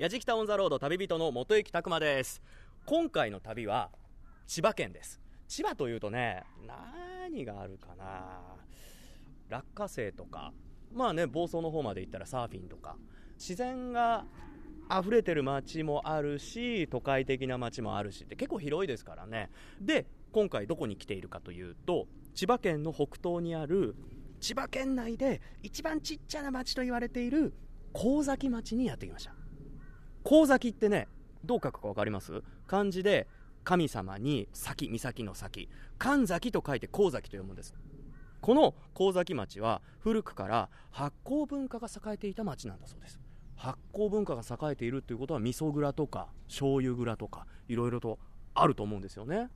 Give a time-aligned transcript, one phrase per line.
[0.00, 2.40] やじきたオンザロード旅人の元行拓磨です。
[2.86, 3.90] 今回の旅は
[4.46, 5.20] 千葉県です。
[5.46, 8.40] 千葉というとね何があるかな。
[9.50, 10.54] 落花生とか。
[10.90, 12.96] まあね房総の方まで行ったらサーフィンとか。
[13.36, 14.24] 自然が
[14.90, 19.50] 溢れてる街もあるし都会的な街もあるしって結構広いですからね。
[19.82, 23.94] で今回どこに来ているかというと千葉県の北東にある
[24.40, 27.52] 千葉県内で一番ちっちゃな町と言われている
[27.92, 29.39] 神崎町にやってきました。
[30.24, 31.08] 神崎ってね
[31.44, 32.42] どう書くか分かります？
[32.66, 33.26] 漢字で
[33.64, 35.68] 神様に先岬の先。
[35.98, 37.74] 神崎と書いて神崎と読むんです。
[38.40, 43.20] この神崎町は古くから発酵文化が栄えていた町なんだそうです。
[43.56, 48.18] 発酵文化が栄えているということは味噌蔵とか醤油蔵とかいろいろと
[48.54, 49.48] あると思うんですよね。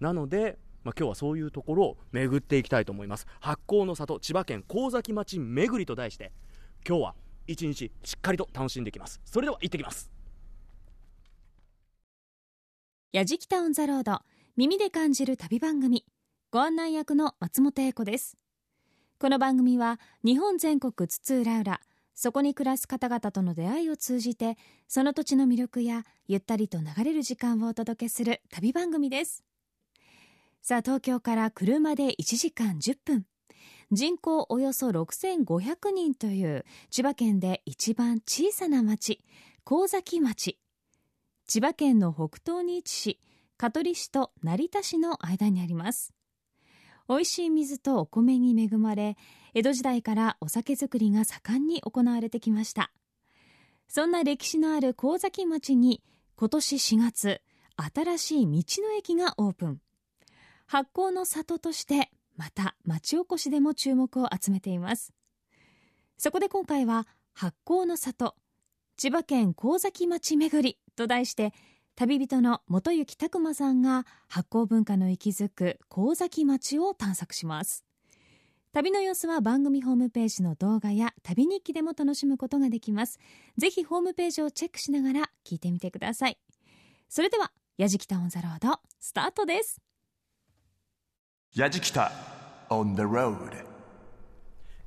[0.00, 3.26] なので、まあ、今日はそういうところを巡っていきたいと思います。
[3.40, 6.32] 発酵の里千葉県神崎町巡りと題して
[6.86, 7.14] 今日は
[7.46, 9.20] 一日しっかりと楽しんできます。
[9.24, 10.10] それでは行ってきます。
[13.12, 14.20] やじきたオンザロード
[14.56, 16.04] 耳で感じる旅番組。
[16.50, 18.36] ご案内役の松本英子です。
[19.18, 21.80] この番組は日本全国津々浦々
[22.14, 24.56] そこに暮らす方々との出会いを通じて
[24.88, 29.44] その土地の魅力やゆったりと流れる時間をお届けする旅番組です。
[30.62, 33.26] さあ東京から車で1時間10分。
[33.92, 39.22] 人口およそ6500人という千葉県で一番小さな町
[39.64, 40.58] 神崎町。
[41.46, 43.20] 千葉県の北東に位置し
[43.56, 46.12] 香取市と成田市の間にあります。
[47.08, 49.16] 美味しい水とお米に恵まれ
[49.54, 52.90] 江戸時代からお酒造りが盛んに行われてきました。
[53.86, 56.02] そんな歴史のある神崎町に
[56.34, 57.40] 今年4月
[57.94, 59.80] 新しい道の駅がオープン。
[60.66, 65.12] 発酵の里としてまた町おこしでも注目を集めています。
[66.18, 68.34] そこで今回は発酵の里
[68.96, 71.52] 千葉県神崎町巡りと題して
[71.94, 77.84] 旅人の元行拓磨さんが発酵文化の息づく神崎町を探索します。
[78.72, 83.18] 旅の様子は番組ホームページの動画や旅日記でも楽しむことができます。
[83.56, 86.38] ぜひホームページをチェックしながら聞いてみてください。
[87.08, 89.85] それではやじきたオンザロードスタートです。
[91.56, 92.12] やじきた
[92.68, 93.34] on the road.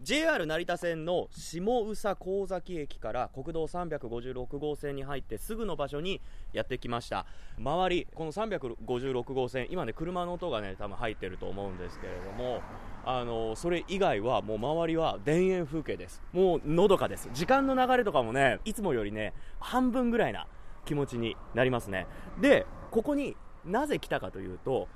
[0.03, 6.21] JR 成田線の下宇佐神崎駅から国道356号線に入ってすぐの場所に
[6.53, 7.25] やってきました。
[7.57, 12.61] 周りこの356号線今ね車の音がね多分入ってると思うんですけれども
[13.03, 16.21] あのそれ以外はもう周りは田園風景です。
[16.33, 17.29] もうのどかです。
[17.33, 20.45] 時間の流れとかもねいつもよりね半分ぐらいな
[20.85, 22.05] 気持ちになりますね。
[22.39, 24.87] でここになぜ来たかというと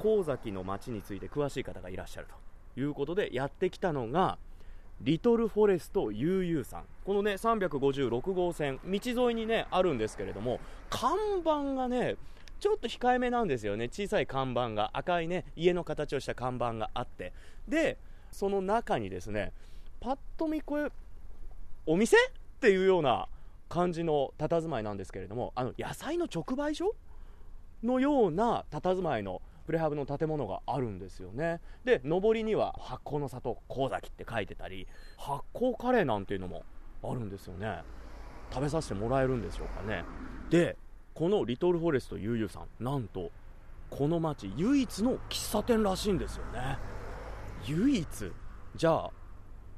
[0.00, 2.26] 神崎の街について詳しい方がいらっしゃる
[2.74, 4.38] ということでやってきたのが
[5.00, 12.16] リトルフォレスト悠々さんこのね356号線道沿いにねあるんですけれども看板がね
[12.60, 17.32] ちょっと控えめなんですよね小さい看板が赤いね家の形をした看板があって
[17.68, 17.98] で
[18.32, 19.52] その中にですね
[20.00, 20.90] パッと見これ
[21.84, 22.20] お店っ
[22.60, 23.28] ていうような
[23.68, 26.94] 感じの佇まいなんですけれどもあの野菜の直売所
[27.82, 31.60] のような佇まいのプレハブの建物があるんですよね。
[31.84, 34.86] で上りには発酵の里神崎って書いてたり
[35.18, 36.64] 発酵カレーなんていうのも
[37.02, 37.82] あるんですよね。
[38.50, 40.04] 食べさせてもらえるんでしょうかね。
[40.50, 40.76] で
[41.14, 43.30] このリトルフォレストゆうゆうさんなんと
[43.90, 46.78] この町唯一の喫茶店らしいんですよね。
[47.66, 48.32] 唯一
[48.76, 49.10] じゃあ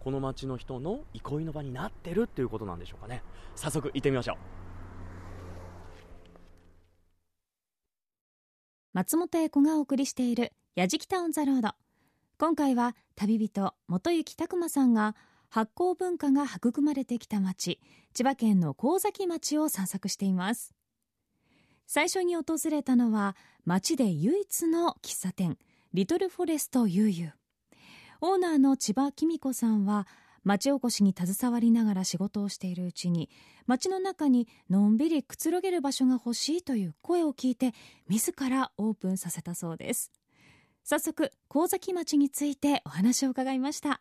[0.00, 3.22] この町の人の憩いの場になってるっていうことなんでしょうかね。
[3.54, 4.36] 早速行ってみましょう。
[8.92, 11.74] 松本英子がお送りしている「やじきたオン・ザ・ロード」
[12.38, 15.14] 今回は旅人元行拓磨さんが
[15.48, 17.80] 発酵文化が育まれてきた町
[18.14, 20.74] 千葉県の神崎町を散策しています。
[21.86, 23.34] 最初に訪れたのは
[23.64, 25.58] 町で唯一の喫茶店
[25.94, 27.34] リトルフォレストゆうゆう
[28.20, 30.06] オーナーの千葉紀子さんは
[30.44, 33.28] 町おこしに携わりながら仕事をしているうちに
[33.66, 37.72] 町の中にのんびりくつろげる場所が欲しいという声を聞いて
[38.08, 40.12] 自らオープンさせたそうです。
[40.84, 44.00] 早速神崎町についてお話を伺いました。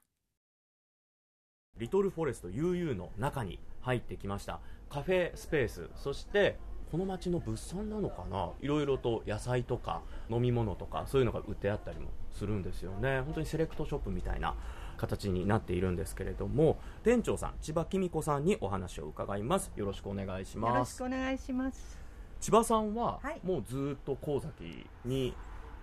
[1.77, 4.61] リトルフォレスト UU の中に入ってきました。
[4.89, 6.57] カフェスペースそして
[6.91, 8.51] この町の物産なのかな？
[8.61, 13.19] いろいろと野菜とか飲み物とかそういうのが売ってあったりもするんですよね。
[13.19, 14.55] 本当にセレクトショップみたいな
[14.97, 19.71] 形になっているんですけれども店長さん千葉紀子さんにお話を伺います。
[19.75, 20.73] よろしくお願いします。
[20.73, 21.97] よろしくお願いします。
[22.39, 23.39] 千葉さんは、はい。
[23.43, 25.33] もうずっと神崎に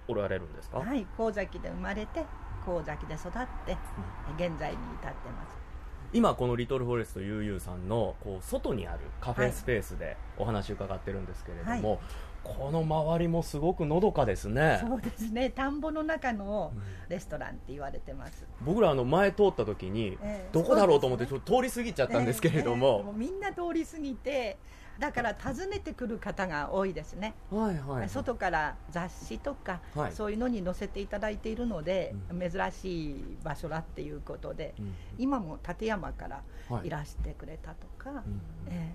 [0.06, 2.24] おられるんですか、はい神崎で生まれて
[2.64, 3.30] 神崎で育っ
[3.66, 3.76] て、
[4.36, 5.64] 現在に至ってます。
[6.12, 11.98] 今このリトルフォレスト UU さんのこう外にあるカフェスペースでお話伺ってるんですけれども、は
[12.44, 14.84] この周りもすごくのどかですね。
[14.86, 15.50] そうですね。
[15.50, 16.72] 田んぼの中の
[17.08, 20.48] レストランって言われてます、僕らあの前通った時にええ。
[20.52, 22.76] どこだろうと思ってちそょっと通り過ぎちゃったんですけれどええ。
[22.76, 24.58] も、みんな通り過ぎて
[24.98, 28.00] だから訪ねてくる方が多いですね、はいはい。
[28.00, 30.12] はい外から雑誌とか、はい。
[30.12, 34.94] そういうのに載せていただいているので、珍しい場所だっていうことで、うん。
[35.18, 36.86] 今も立山からはい。
[36.86, 38.40] いらしてくれたとか、うん。
[38.68, 38.94] え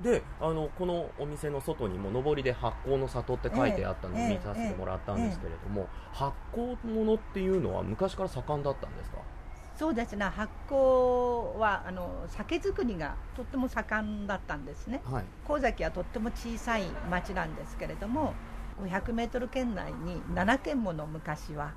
[0.00, 9.18] であのこのお店の外にも上りで発酵の里って書いてあったのをええ見させてもらったんですけれども、発酵物っていうのは昔から盛んだったんですか？
[9.18, 10.24] えそうですね。
[10.24, 15.00] 発酵はあの酒造りがとっても盛んだったんですね。
[15.04, 15.24] はい。
[15.46, 18.34] 神崎はとっても小さい町なんですけれども
[18.82, 21.72] 500メートル圏内に7軒もの昔は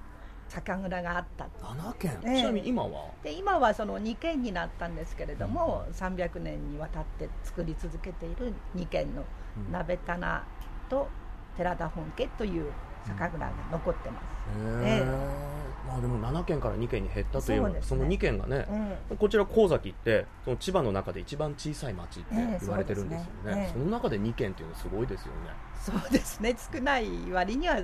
[0.53, 1.45] 酒蔵があった。
[1.45, 2.38] 7軒、ええ。
[2.38, 3.11] ちなみに今は？
[3.23, 9.23] で今はその2軒になったんですけれども、300年にわたって作り続けている2軒の
[9.57, 10.44] うん鍋棚
[10.89, 11.07] と
[11.57, 12.71] 寺田本家という
[13.05, 18.03] 酒蔵が残ってます、へええまあでも7軒から2軒に減ったというそね。
[18.03, 18.65] の2軒がね、
[19.12, 23.62] えこちら神崎ってその千葉の中で一番小さい町ってええ言われてるんですよね,、そうですね。
[23.63, 23.74] ええ。
[23.74, 25.39] その中で2軒っていうのはすごいですよね。
[25.80, 26.56] そうですね。
[26.74, 27.77] 少ない割には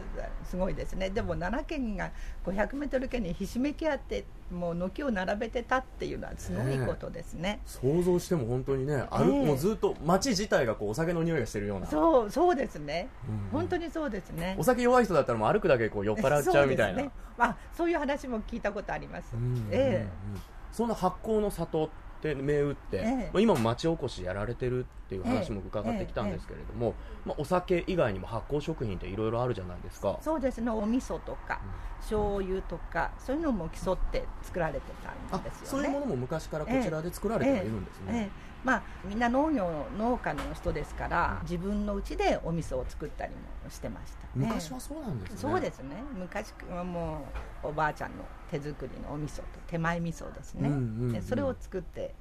[0.44, 1.10] すごいですね。
[1.10, 2.12] でも7軒が
[2.46, 9.46] 500メートル圏にひしめき合ってもう軒を並べてたっていうのはすごいことですね、想像しても本当にね歩く、ええ。
[9.46, 11.88] もうずっと町自体がこうお酒の匂いがしてるような。
[11.88, 13.60] そうそうですね、うん。
[13.60, 14.56] 本当にそうですね。
[14.58, 17.00] お酒弱い人だったらもう歩くだけでこう酔っ払っちゃうみたいな。
[17.00, 17.24] そうですね。
[17.38, 19.68] まあ、そういう話も聞いたことあります、うんうんうん。
[19.72, 20.08] え。
[20.72, 23.30] そんな発酵の里って銘打って、ええ。
[23.34, 26.94] まあ今も町おこしやられてるっていう話も伺ってきたんですけれども、
[27.26, 30.18] まあ、お酒以外にも発酵食品っていろいろあるじゃないですか。
[30.20, 31.60] えそうですねお味噌とか
[32.02, 35.68] 醤油とかそういうのも競って作られてたあんですよね。
[35.68, 45.38] そういうものも昔からこちらで作られてはいるんですね、ええええまあ、みんな農業農家の人ですから自分の家でお味噌を作ったりもしてました、ね、昔はそうなんですね。
[45.38, 46.04] そうですね。
[46.14, 47.26] 昔はも
[47.64, 48.18] うおばあちゃんの
[48.52, 51.14] 手作りのお味噌と手前味噌ですね、うんうんうん。
[51.14, 52.14] でそれを作って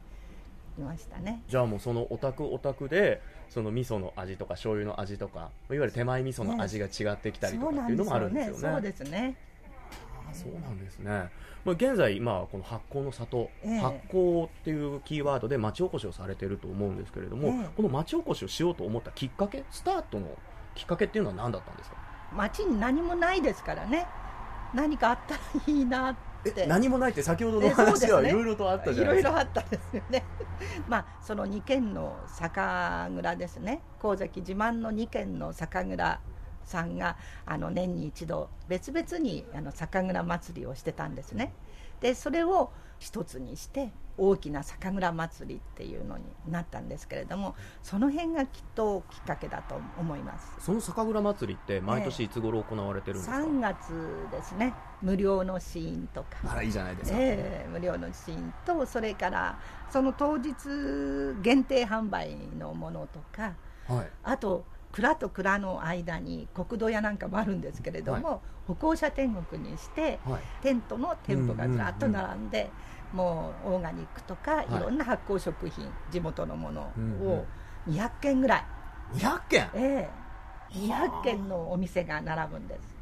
[0.78, 1.42] いましたね。
[1.48, 8.60] じゃあもうそのお宅お宅でその味噌の味とか醤油の味とかいわゆる手前味噌の味が違ってきたりとかっていうのもあるんですよね。
[8.60, 9.36] そうですね。
[10.30, 11.30] あそうなんですね、
[11.68, 13.78] まあ、現在、今この発酵の里、ええ。
[13.78, 17.68] 発酵っていうキーワードで町おこしをされてると思うんですけれども、ええ。
[17.76, 20.28] この町おこしをしようと思ったきっかけスタートの
[20.74, 21.96] きっかけっていうのは何だったんですか？
[22.34, 24.06] 町に何もないですからね。
[24.74, 26.66] 何かあったらいいなって。
[26.66, 29.30] 何もないって先ほどのえそうではいろいろとあったじゃないですか。
[29.30, 30.24] いろいろあったんですよね。
[30.88, 32.60] まあその2軒の酒
[33.16, 33.82] 蔵ですね。
[34.00, 36.20] 神崎自慢の2軒の酒蔵
[36.68, 37.16] さんが
[37.46, 41.52] あの年に一度別々にあの酒蔵祭りをしてたんですね。
[42.00, 42.70] でそれを
[43.00, 47.54] 一つにして大きな酒蔵祭りっていうのになったんですけれども
[47.84, 50.56] その辺がきっときっかけだと思います。
[50.58, 53.92] その酒蔵祭りって毎年いつ頃行われてるんですか、3月
[54.32, 54.74] ですね。
[55.00, 56.28] 無料のシーンとか。
[56.48, 60.54] あらいいじゃないですか、ええ無料のシーンとそれからその当日
[61.40, 63.54] 限定販売のものとか
[63.86, 64.10] はい。
[64.24, 70.42] あと蔵と蔵の間に国道屋なんかもあるんですけれども、歩行者天国にしてはい。
[70.60, 72.72] テントの店舗がずらっと並んで、
[73.12, 74.66] もうオーガニックとか、い。
[74.66, 77.28] い、ろんな発酵食品地元のものうんうん。
[77.28, 77.46] を
[77.86, 78.66] 200軒ぐらい、
[79.12, 80.14] 200件え
[80.72, 80.78] え。
[80.78, 82.97] 200軒のお店が並ぶんです、は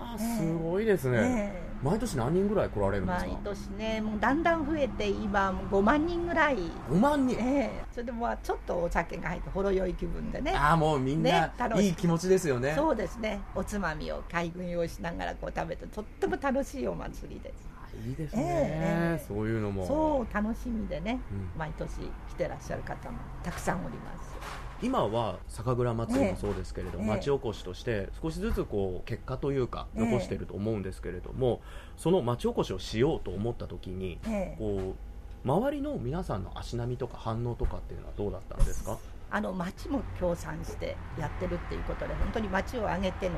[0.00, 1.70] あええすごいですね、ええ。
[1.82, 3.30] 毎年何人ぐらい来られるんですか？
[3.30, 6.56] 毎年ねもうだんだん増えて今もう5万人ぐらい。
[6.90, 7.36] 5万人？
[7.38, 7.84] ええ。
[7.92, 10.52] それでまあちょっとお酒が入ってほろ酔い気分でね。
[10.52, 11.84] ああもうみんない。
[11.84, 12.74] いい気持ちですよね。
[12.76, 13.40] そうですね。
[13.54, 17.70] おつまみを海軍用意しながらこう食べてとっても楽しいお祭りです。
[18.06, 19.24] いいですね、ええ。
[19.26, 19.84] そういうのも。
[19.86, 21.50] そう楽しみでね、うん。
[21.58, 21.90] 毎年
[22.28, 24.36] 来てらっしゃる方もたくさんおります
[24.82, 27.04] 今は酒蔵祭りもそうですけれど、ええ。
[27.06, 30.04] 町おこしとして少しずつこう結果というかええ。
[30.06, 31.60] 残していると思うんですけれども、
[31.96, 34.56] その町おこしをしようと思った時に、ええ。
[34.58, 38.98] こう周りの皆さんの足並みとか反応とかっていうのはどうだったんですか、
[39.30, 43.36] あの町も協賛してやってるっていうことで本当に町を挙げての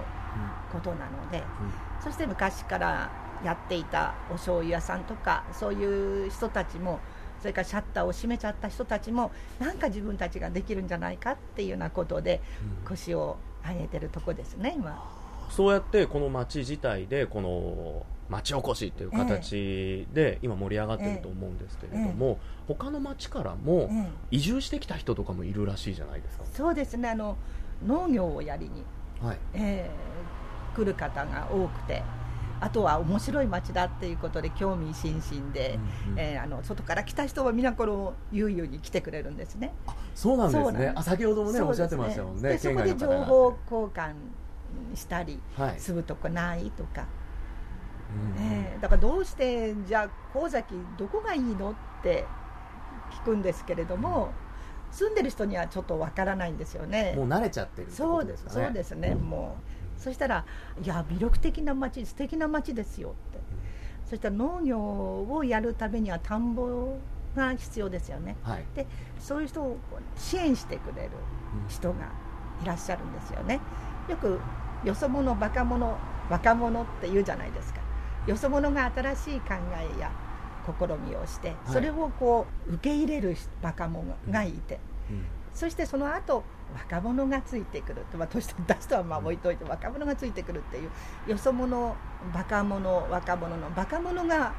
[0.72, 1.44] ことなので、
[2.02, 3.11] そして昔から
[3.44, 6.99] やっていたお醤油屋さんとかそういう人たちも
[7.42, 12.40] それからシャッターを閉めちゃった人たちもなんか自分たちができるんじゃないかっていうようなことで
[12.80, 13.37] うん腰を
[13.68, 15.20] 上げてるとこですね今。
[15.50, 24.06] そうやってこの町自体でこの町おこしっていう形で今盛り上がってると思うんですけれども、他の町からもええ。
[24.30, 27.37] 移住してきた人とかもいるらしいじゃないですか、そうですねあの
[27.87, 28.84] 農業をやりに、
[29.20, 29.38] はい。
[29.52, 30.22] えー
[30.75, 32.02] 来る方が多くて
[32.64, 36.19] あとは面白い街だっていうことで興味津々で、うんうん。
[36.19, 39.75] えーあの外から来た人は皆このゆうゆうに来てくれるんですね。
[40.14, 40.92] そうなんですね。
[40.95, 42.50] あ先ほどもねそうですおっしゃってましたもんね。
[42.50, 44.14] でそこで情報交換
[44.95, 45.81] したり、はい。
[45.81, 47.07] 住むとこないとか、
[48.38, 52.25] うんえーだからどうしてじゃあ神崎どこがいいのって
[53.11, 54.31] 聞くんですけれども、
[54.92, 57.14] 住んでる人にはちょっとわからないんですよね。
[57.16, 60.44] もう慣れちゃってるってこそうですそうですね、もう、そしたら、
[60.82, 63.38] いや、魅力的な街、素敵な街ですよって、
[64.04, 64.78] そしたら農業
[65.30, 66.99] をやるためには田んぼ
[67.37, 68.64] が必要ですよね、はい。
[68.75, 68.87] で
[69.18, 71.11] そういう人をこう支援してくれる
[71.68, 72.11] 人が
[72.62, 73.61] いらっしゃるんですよね、
[74.09, 74.40] よく
[74.85, 75.97] よそ者、バカ者、
[76.28, 77.80] 若者って言うじゃないですか、
[78.26, 79.54] よそ者が新しい考
[79.97, 80.11] えや
[80.66, 84.80] 試みをして、それをこう受け入れる若者がいて。
[85.11, 85.25] うん。
[85.54, 88.04] そしてその後若者がついてくる。
[88.10, 91.94] と、まあ、年取った人はまあ置いといて若者がついてくるっていうよそ者
[92.34, 94.52] バカ者若者のバカ者が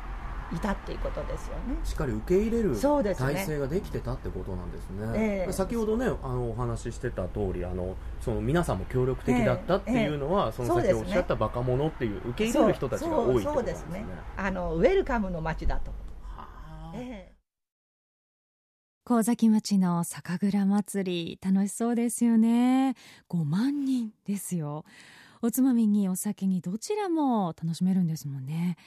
[0.53, 1.75] いたっていうことですよね。
[1.83, 5.07] しっかり受け入れる体制ができてたってことなんですね。
[5.15, 5.51] ええ。
[5.51, 13.99] 先ほどねあのお話ししてた通りあのその皆さんも協力的だったっていうのは、その先ほどおっしゃった若者っていう受け入れる人たちが多いってことですね。
[13.99, 14.05] ね。
[14.37, 15.91] あのウェルカムの街だと、
[16.35, 16.91] はあ。
[16.95, 17.32] ええ
[19.05, 22.95] 神崎町の酒蔵祭り楽しそうですよね。
[23.29, 24.85] 5万人ですよ。
[25.41, 28.77] おつまみにお酒にどちらも楽しめるんですもんね。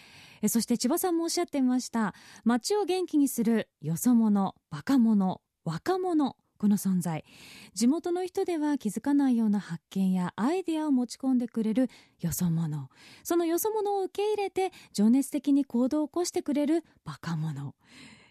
[0.41, 2.15] えそして千葉さんもおっしゃってました。
[2.45, 7.27] 町を元気にするよそ者バカ者若者この存在。
[7.75, 11.91] 地元の人では気づかないような発見やアイデアを持ち込んでくれる
[12.23, 12.89] よそ者。
[13.23, 17.75] そのよそ者を受け入れて情熱的に行動を起こしてくれるバカ者。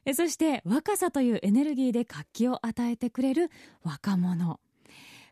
[0.05, 3.49] えそして若さというエネルギーで活気を与えてくれる
[3.83, 4.59] 若者。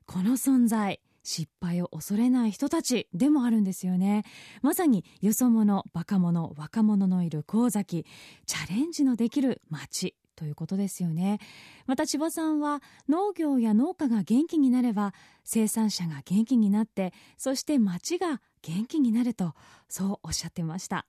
[0.06, 4.24] この存在失敗を恐れない人たちでもあるんですよね。
[4.62, 8.06] まさによそ者バカ者若者のいる神崎
[8.46, 11.40] チャレンジのできる街ということですよね。
[11.86, 15.14] また千葉さんは農業や農家が元気になれば
[15.44, 19.54] 生産者が元気になってそして町が元気になると
[19.88, 21.06] そうおっしゃってました。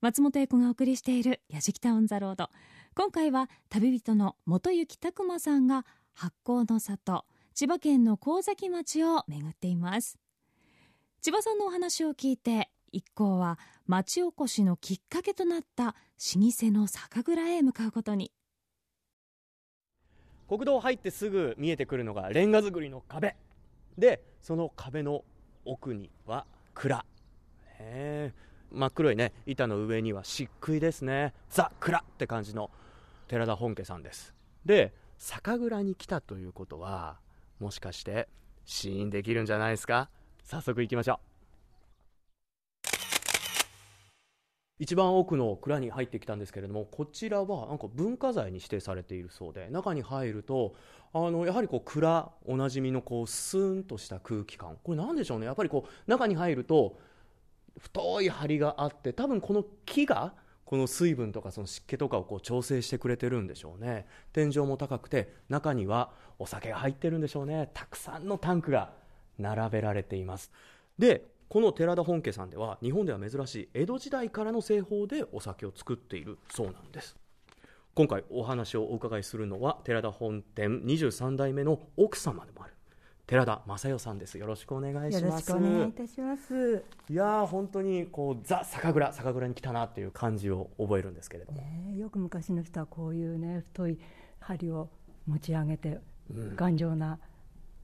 [0.00, 2.48] 松本英子がお送りしている「やじきたオン・ザ・ロード」
[2.96, 10.18] 今回は旅人の元行拓磨さんが発酵の里千葉県の神崎町を巡っています。
[11.20, 15.92] 千葉さんのお話を聞いて一行は町おこしのきっかけとなった老
[16.50, 18.32] 舗の酒蔵へ向かうことに。
[20.48, 23.36] 国道入ってすぐ見えてくるのがレンガ造りの壁。
[23.98, 25.24] でその壁の
[25.66, 27.04] 奥には蔵。
[27.80, 28.49] へー。
[28.72, 31.34] 真っ黒いね板の上には漆喰ですね。
[31.50, 32.70] ザ・蔵って感じの
[33.28, 34.34] 寺田本家さんです。
[34.64, 37.18] で酒蔵に来たということは
[37.58, 38.28] もしかして
[38.64, 40.08] 試飲できるんじゃないですか？
[40.44, 41.18] 早速行きましょう。
[44.78, 50.74] 一番奥の蔵に入ってきたんですけれどもこちらはなんか文化財に指定されているそうで中に入ると
[51.12, 54.78] あのやはりこう蔵おなじみのこうスーンとした空気感。
[54.82, 55.46] これなんでしょうね？
[55.46, 56.98] やっぱりこう中に入ると
[57.80, 60.34] 太い梁があって多分この木が
[60.64, 64.06] この水分とかその湿気とかをこう調整してくれてるんでしょうね。
[64.32, 67.70] 天井も高くて中にはお酒が入ってるんでしょうね。
[67.74, 68.92] たくさんのタンクが
[69.38, 70.52] 並べられています。
[70.96, 77.16] でこの寺田本家さんでは日本では珍しい江戸時代からの製法でお酒を作っているそうなんです。
[77.96, 82.74] 今回お話をお伺いするのは寺田本店23代目の奥様でもある
[83.30, 86.82] 寺田正代さんですよろしくお願いしよろしますくお願いいたします。
[87.08, 94.00] いやー本当にこうザ酒蔵酒蔵に来たなっていう感じを覚えるんですけれども、ねえよく昔の人はこういうね太い
[94.40, 94.88] 針を
[95.28, 97.20] 持ち上げてうん頑丈な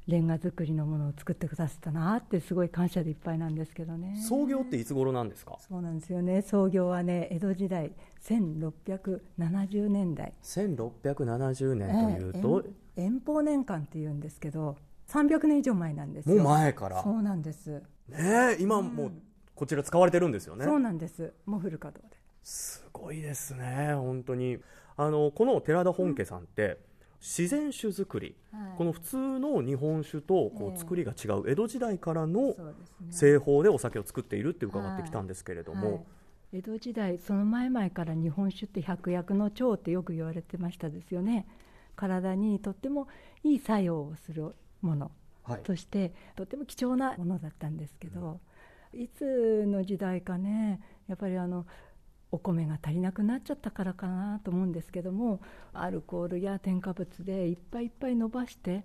[0.09, 4.21] レンガ造りのものを作ってくださったなってすごい感謝でいっぱいなんですけどね。
[4.29, 5.59] 創業っていつ頃なんですか？
[5.61, 6.43] そうなんですよね。
[6.43, 7.93] 創業はね江戸時代
[8.25, 10.33] 1670年代。
[10.43, 14.77] 1670年というと、ええ遠遠方年間っていうんですけど
[15.09, 16.37] 300年以上前なんですよ。
[16.37, 17.83] もう前からそうなんです。
[18.09, 19.13] ねえ今もう
[19.55, 21.33] こちら使われてるんですよねそうなんです。
[21.47, 22.21] もう古稼働で。
[22.43, 24.59] すごいですね本当に
[24.97, 26.79] あのこの寺田本家さんって、
[27.21, 32.55] 自然酒造り、はいこの普通の日本酒とこええう作りが違う江戸時代からの。
[33.11, 36.01] 製法でお酒を作っているって伺ってきたんですけれども、はい
[36.53, 41.45] 江戸時代その前々から日本酒って百薬の長ってよく言われてましたですよね
[41.97, 43.09] 体にとっても
[43.43, 44.55] いい作用をする
[44.87, 45.11] もの
[45.43, 45.63] はい。
[45.63, 48.41] としてとても貴重なものだったんですけど、
[48.93, 51.67] いつの時代かねやっぱりあの
[52.33, 55.41] お米が足りなくなっちゃったからかなと思うんですけども
[55.73, 58.85] アルコールや添加物でいっぱいいっぱい伸ばして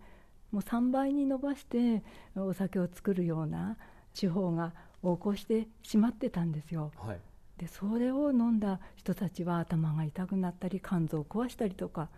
[0.51, 2.03] もう3倍に伸ばして
[2.35, 3.77] お酒を作るような
[4.13, 6.91] 地方がを起こしてしまってたんですよ。
[6.97, 7.19] はい。
[7.57, 12.09] でそれを飲んだ人たちは頭が痛くなったり肝臓を壊したりとか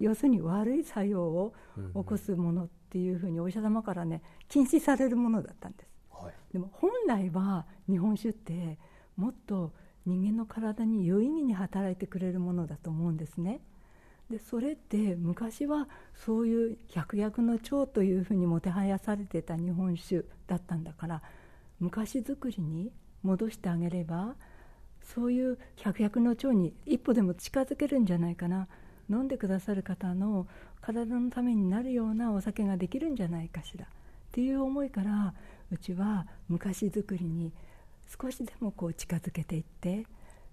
[0.00, 1.54] 要するに悪い作用を
[1.94, 5.88] 起こすものっていうふうにお医者様からね禁止されるものだったんです。
[6.10, 6.34] はい。
[6.52, 8.78] でも本来は日本酒って
[9.16, 9.72] もっと
[10.04, 13.62] 人間の体に有意義に働いてくれるものだと思うんですね。
[14.28, 21.22] でそれって昔はそういう百薬の長というふうにもてはやされてた日本酒だったんだから
[21.80, 24.34] 昔作りに戻してあげれば
[25.02, 28.68] そういう百薬の長に一歩でも近づけるんじゃないかな
[29.12, 30.46] 飲んでくださる方の
[30.80, 33.88] 体のためになるようなお酒ができるんじゃないかしらっ
[34.32, 35.34] ていう思いから
[35.70, 37.52] うちは昔作りに
[38.20, 40.06] 少しでもこう近づけていって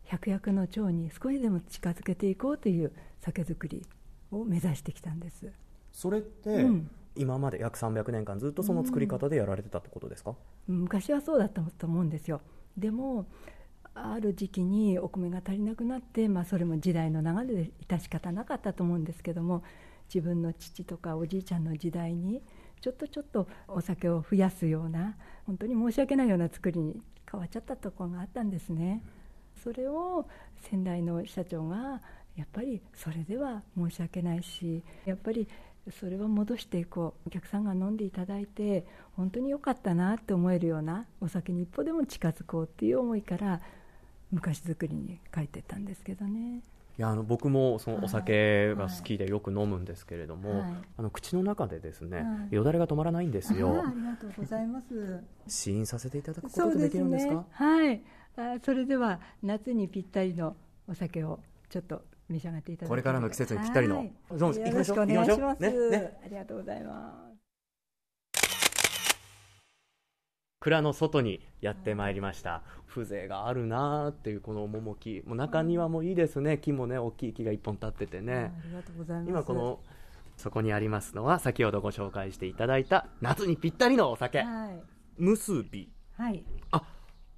[0.03, 3.85] 百薬の長に少しでも近づけていこうという酒造り
[4.31, 5.47] を目指してきたんです。
[5.91, 6.89] それって、うん。
[7.15, 10.35] 今まで約300年間ずっとその作り方でやられてたってことですか、
[10.67, 12.39] 昔はそうだったと思うんですよ。
[12.77, 13.25] でも
[14.01, 19.63] ある時期にお米が足りなくなって、まあ、それも時代の流れで致し方なかったと思うんですけども
[20.13, 22.41] 自分の父とかおじいちゃんの時代に
[22.82, 25.15] ちょっとちょっとお酒を増やすような
[25.46, 29.03] 本当に申し訳ないような作りに変わっちゃったところがあったんですね。
[29.63, 30.25] それを
[30.62, 32.01] 先代の社長が
[32.36, 35.48] やっぱりそれでは申し訳ないしやっぱり
[35.91, 38.86] それは戻していこうお客さんが飲んでいただいて
[39.18, 43.62] 本当に良かったなって思えるようなお酒に一歩でも近づこうっていう思いから
[44.31, 46.62] 昔作りに書いてったんですけどね。
[46.98, 50.74] いやあの僕もそのお酒が好きでよく飲むんですけれども、はい。
[50.98, 52.55] あの口の中でですね、はい。
[52.55, 53.69] よだれが止まらないんですよ。
[53.69, 55.24] あありがとうございます。
[55.48, 57.45] 試飲させていただくことできるんですか？
[57.51, 58.01] はい。
[58.36, 60.57] あそれでは夏にぴったりの
[60.89, 63.98] お酒をちょっと召し上がっていただきこれからの季節にぴったりの。
[63.98, 64.05] はい。
[64.05, 65.62] よろしくお願いします。
[65.62, 65.71] ね。
[65.89, 66.19] ね。
[66.25, 67.28] ありがとうございます
[70.61, 72.63] 蔵の外にやってまいりました。
[72.85, 75.23] 風情があるなーっていうこの趣。
[75.25, 76.57] もう中庭もいいですね。
[76.57, 78.51] 木もね大きい木が一本立っててね。
[78.59, 79.29] ありがとうございます。
[79.29, 79.79] 今この
[80.35, 84.39] そこにありますのは先ほどご紹介していただいた夏にぴったりのお酒。
[84.39, 84.83] はい。
[85.17, 85.89] 結び。
[86.17, 86.43] はい。
[86.72, 86.83] あ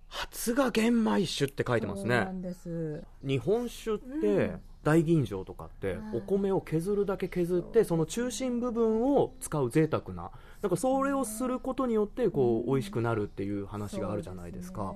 [0.08, 2.16] 発芽玄米酒って書いてますね。
[2.16, 3.04] そうなんです。
[3.22, 4.62] 日本酒って、うん。
[4.84, 6.00] 大吟醸とかってはい。
[6.16, 10.32] お米を削るだけ削ってその中心部分を使う贅沢な
[10.62, 14.94] なんかそれをすることによってこう美味しくなるっていう話があるじゃないですか。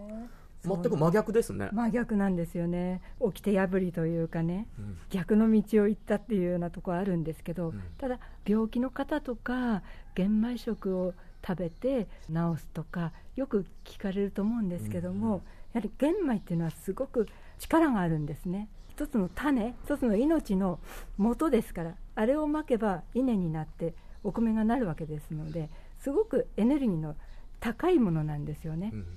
[0.64, 3.02] 全く真逆ですね、真逆なんですよね。
[3.34, 4.98] 起きて破りというかねうん。
[5.12, 7.82] 逆の道を行ったっていうようなところあるんですけど、うん。
[8.00, 9.84] ただ病気の方とか
[10.16, 11.14] 玄米食を
[11.48, 15.42] 食べて治すとかよく聞かれると思うんですけども、うんうん
[15.76, 17.28] やはり玄米っていうのはすごく
[17.60, 18.70] 力があるんですね。
[18.88, 20.80] 一つの種一つの命の
[21.18, 23.94] 元ですからあれをまけば稲になって
[24.26, 27.16] お米がなるわけですのですごくエネルギーの
[27.60, 29.08] 高いものなんですよね、うんうん。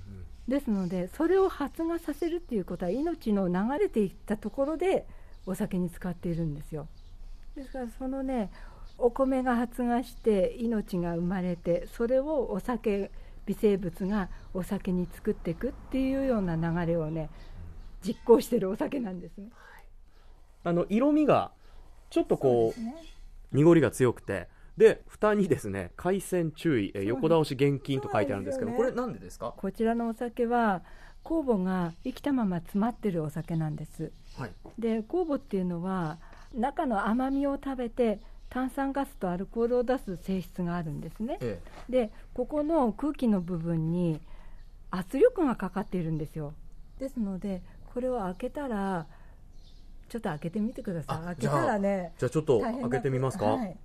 [0.47, 5.05] ですのでそれを発芽させるっていうことは命の流れていったところで
[5.45, 6.87] お酒に使っているんですよ。
[7.55, 8.51] ですからそのね
[8.97, 13.11] お米が発芽して命が生まれてそれをお酒
[13.45, 17.29] 微生物がお酒に作っていくっていうような流れをね
[18.03, 19.49] 実行してるお酒なんですね。
[20.63, 21.51] あの色味が
[22.11, 22.95] ちょっとこうね。
[23.51, 24.47] 濁りが強くて
[24.79, 29.53] で蓋にですね海鮮注意えー横倒し厳禁と書いてあるんですけどこれなんでですか？
[29.57, 30.81] こちらのお酒は
[31.25, 34.13] 酵母が生きたまま詰まってるお酒なんです。
[34.37, 34.51] はい。
[34.79, 36.17] で酵母っていうのは
[36.55, 41.37] 中の甘みを食べて炭酸ガスとアルコールを出す性質があるんですね。
[41.41, 44.21] えでここの空気の部分に
[44.91, 46.53] 圧力がかかっているんですよ。
[46.99, 47.61] ですので
[47.93, 49.05] これを開けたら
[50.07, 51.17] ちょっと開けてみてください。
[51.17, 53.77] あ開けたらねじゃあちょっと開けてみますか、はい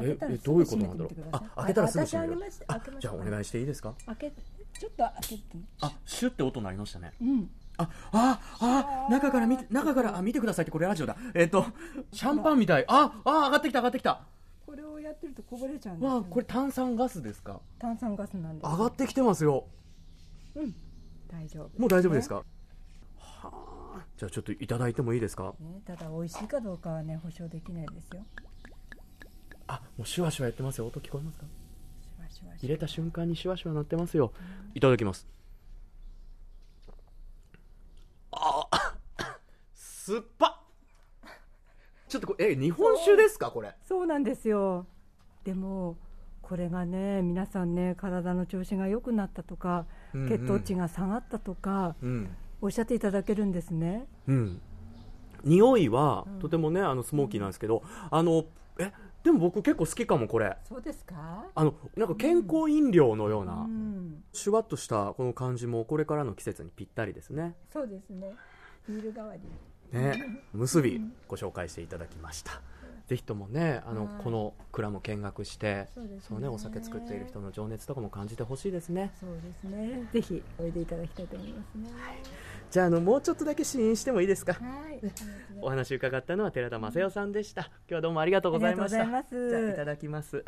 [0.00, 1.14] ええどういうことなんだろう？
[1.32, 3.94] あ開けたらすぐあ閉めるあじゃあお願いしていいですか？
[4.06, 4.32] 開け
[4.78, 5.42] ちょっと開けて。
[5.80, 7.12] あシュって音鳴りましたね。
[7.20, 7.50] うん。
[7.76, 11.16] あ、あ、あ、中から見て、中から、あ、見てくださいって、これラジオだ。
[11.34, 11.64] えっ、と、
[12.12, 12.84] シャンパンみたい。
[12.86, 14.20] あ、あ、上がってきた、上がってきた。
[14.66, 17.60] これをやってるとこぼれちゃうんですよ、わあ、これ炭酸ガスですか？
[17.78, 19.64] 炭酸ガスなんです上がってきてますよ。
[20.54, 20.74] うん。
[21.28, 22.36] 大丈夫もう大丈夫ですか？
[22.36, 22.44] は
[23.96, 25.54] あ、じゃあ、ちょっといただいてもいいですか？
[25.58, 28.22] ね、ただ美味しいかどうかはね保証できないですよ
[29.70, 30.86] あ、もうシュワシュワやってますよ。
[30.86, 31.46] 音聞こえますか？
[32.62, 34.32] 入れた瞬間にシュワシュワ鳴ってますよ。
[34.74, 35.26] いただきます。
[38.32, 38.66] あ、
[39.74, 40.60] 酸っぱ。
[42.08, 43.74] ちょっとこれ、え、日本酒ですか、これ。
[43.86, 44.86] そうなんですよ
[45.44, 45.96] でも
[46.42, 52.28] これがね皆さんね体の調子が良くなったとか、うんうん血糖値が下がったとかうん。
[52.60, 54.60] おっしゃっていただけるんですねうん、
[55.44, 58.44] 匂いは、うんとてもねあのスモーキーなんですけど、あの
[58.78, 60.56] えでも僕結構好きかもこれ。
[60.68, 61.44] そうですか？
[61.54, 64.22] あのなんか健康飲料のような、うん。
[64.32, 67.54] シュワッとしたこの感じもこれからの季節にぴったりですね。
[67.72, 68.34] そうですね。
[68.88, 69.40] ビール代わり。
[69.98, 70.40] ね。
[70.54, 72.60] 結びご紹介していただきました
[73.10, 74.22] ぜひともねあのはい。
[74.22, 76.10] この蔵も見学してそうね。
[76.20, 79.10] そうねお酒作っている人の情熱とかも感じてほしいですね。
[79.18, 80.08] そうですね。
[80.12, 81.90] ぜひおいでいただきたいと思いますね。
[82.70, 84.52] じゃああのもうちょっとだけ試飲してもいいですか？
[84.52, 84.60] は
[84.92, 85.00] い。
[85.60, 87.62] お話伺ったのは寺田正代さんでした。
[87.62, 89.00] 今日はどうもありがとうございました。
[89.00, 89.64] ありがとうございます。
[89.64, 90.44] じゃあいただきます。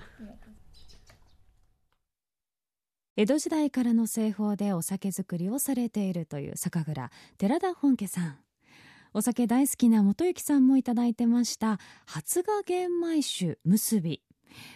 [3.16, 8.38] 江戸時代からの製法でお酒造りをされているという酒蔵寺田本家さん
[9.14, 11.78] お酒大好きな元幸さんもいただいてました。
[12.06, 14.22] 発芽玄米酒結び。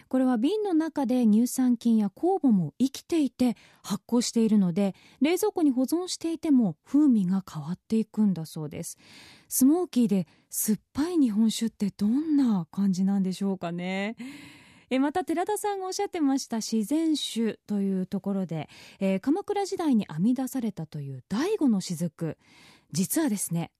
[0.09, 8.97] これは瓶の中で乳酸菌や酵母も生きていて発酵しているので冷蔵庫に保存していても風味が変わっていくんだそうです。
[9.47, 14.15] スモーキーで酸っぱい日本酒ってどんな感じなんでしょうかね。
[14.89, 18.69] えまた寺田さんがおっしゃってました自然酒というところで、
[18.99, 22.37] えー鎌倉時代に編み出されたという醍醐の雫。
[22.93, 23.71] 実はですね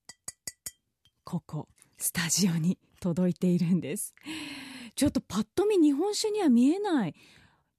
[1.30, 4.14] ここスタジオに届いているんです。
[4.94, 7.14] ちょっとパッと見日本酒には見えない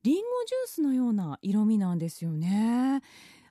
[0.03, 3.01] リンゴジュースのような色味なんですよね。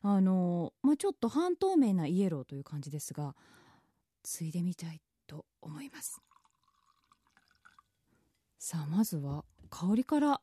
[0.02, 3.34] あの、まあ、ちょっと半透明なイエローという感じですが
[4.22, 6.22] ついでみたいと思います。
[8.61, 10.40] さあまずは香りから。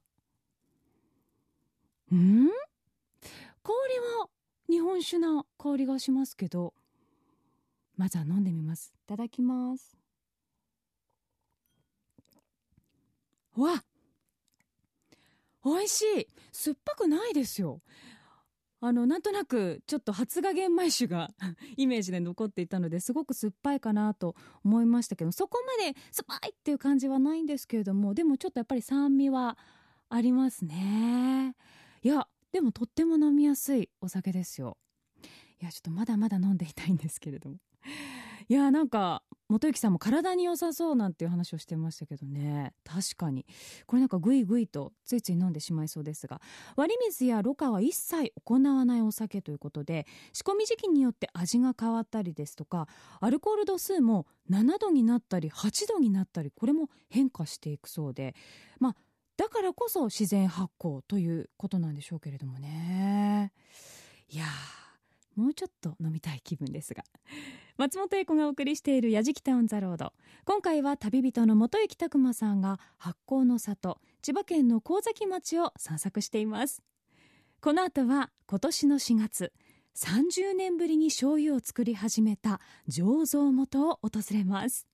[2.12, 2.50] うん？
[2.50, 4.28] 香りは
[4.70, 6.74] 日本酒な香りがしますけど。
[7.98, 8.94] まずは飲んでみます。
[8.96, 9.98] いただきます。
[13.56, 13.84] わ
[15.64, 16.28] 美味しい。
[16.52, 17.82] 酸っぱくないですよ。
[18.82, 21.32] あのなんとなくちょっと発芽玄米酒が
[21.76, 29.58] イメージで残っていたのですごく酸っぱいかなと思いましたけどそこまで酸っぱいっていう感じはないんですけれどもでもちょっとやっぱり酸味は
[30.10, 31.56] ありますね。
[32.04, 34.78] いやでもとっても飲みやすいお酒ですよ。
[35.60, 37.58] いやちょっとまだまだ飲んでいたいんですけれども
[38.48, 42.74] いやなんか元幸さんも体に良さそうなんていう話をしてましたけどね。
[42.84, 43.45] 確かに。
[43.86, 46.41] これなんかグイグイとついつい飲んでしまいそうですが。
[46.76, 52.88] 割り水やろ過は一切行わないお酒ということで仕込み時期によって味が変わったりですとか
[53.19, 58.36] アルコール度数も7度になったり8度になったりこれも変化していくそうで。
[58.80, 58.95] まあ
[59.38, 63.52] だからこそ自然発酵ということなんでしょうけれどもね。
[64.30, 67.04] いやーもうちょっと飲みたい気分ですが。
[67.78, 70.14] 松本英子がお送りしている「やじきたオン・ザ・ロード」
[70.46, 76.82] 今回は旅人の元行拓磨さんが発酵の里千葉県の神崎町を散策しています。
[77.60, 79.52] この後は今年の4月
[79.96, 84.88] 30年ぶりに醤油を作り始めた醸造元を訪れます。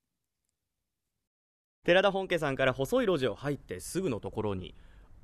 [1.83, 4.73] 寺田本家さんから細い路地を入ってすぐのところに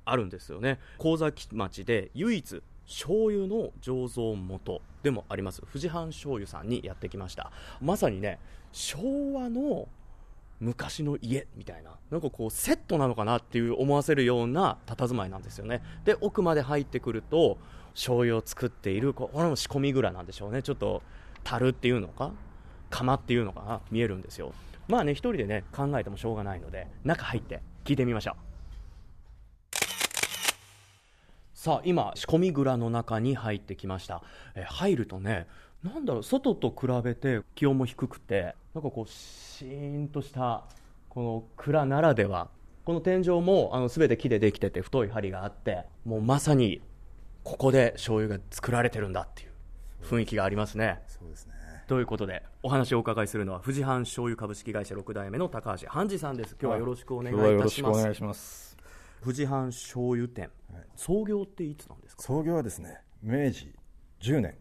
[0.04, 0.78] あるんですよね。
[0.98, 5.62] 神崎町で唯一醤油の醸造元でもあります。
[5.62, 7.50] 富士藩醤油さんにやってきました。
[7.80, 8.38] まさにね
[8.72, 9.88] 昭和の
[10.60, 15.82] 昔の家みたいななんかこうセットなのかなっていう思わせるような佇まいなんですよね。
[16.04, 17.58] で奥まで入ってくると
[17.94, 20.62] 醤油を作っているこれも仕込み蔵なんでしょうね。
[20.62, 21.02] ちょっと
[21.44, 22.32] 樽っていうのか
[22.90, 24.52] 釜っていうのかな見えるんですよ。
[24.88, 28.47] まあね一人でね考えてもしょうがないので中入って聞いてみましょう。
[31.58, 34.22] さあ今仕込み蔵の中に入ってきました
[34.54, 35.48] え入るとね
[35.82, 40.62] なんだろう外と比べて気温も低くてなんかこうシーンとした
[41.08, 42.46] この蔵ならでは
[42.84, 46.80] この天井もあの全て木でできてて太い針があってもうまさに
[47.42, 49.50] ここで醤油が作られてるんだっていう
[50.04, 51.54] 雰囲気がありますねそうですね。
[51.88, 58.67] ということでお話をお伺いするのは富士藩醤油株式会社6代目の高橋半次さんです今日はよろしくお願いいたしますしくお願いします。
[59.22, 62.22] 富士藩醤油店、はい創業っていつなんですか？
[62.22, 63.72] 創業はですね、明治
[64.20, 64.54] 10年。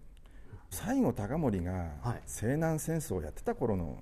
[0.70, 3.98] 西郷隆盛がはい西南戦争をやってた頃の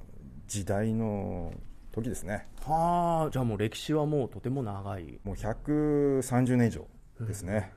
[0.47, 1.53] 時代の
[1.91, 2.47] 時ですね。
[2.65, 6.87] はあじゃあもう歴史はもうとても長いもう130年以上
[7.19, 7.71] ですね。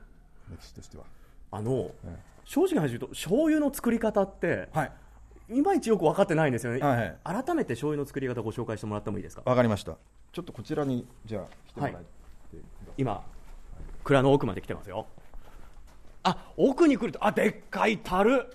[0.49, 1.03] 歴史としては。
[1.51, 4.91] あの、え正直な話言うと醤油の作り方ってはい。
[5.51, 9.41] いまいちよく分かってないんですよね、はい改めて醤油の作り方ご紹介してもらってもいいですか？
[9.45, 9.97] わかりました。
[10.31, 12.05] ちょっとこちらにじゃあ来てもらって、
[12.99, 13.23] 今
[14.03, 15.07] 蔵の奥まで来てますよ。
[16.21, 18.45] あ奥に来るとあでっかい樽。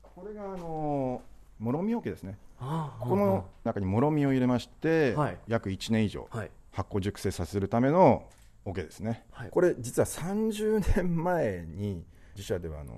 [0.00, 1.20] これがあの
[1.58, 2.38] もろみ桶ですね。
[2.60, 5.38] ああここの中にもろみを入れまして、はい。
[5.48, 6.50] 約1年以上はい。
[6.70, 8.22] 発酵熟成させるための
[8.64, 9.50] 桶ですね、はい。
[9.50, 12.04] これ実は30年前に
[12.36, 12.94] 自社ではあの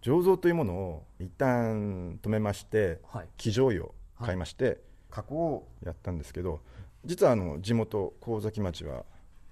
[0.00, 3.28] 醸造というものを一旦止めましてはい。
[3.36, 4.78] 生醤油を買いまして、
[5.10, 6.60] 加工をやったんですけど
[7.04, 9.04] 実はあの地元神崎町は